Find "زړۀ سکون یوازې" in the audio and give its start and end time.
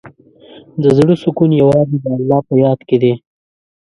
0.97-1.97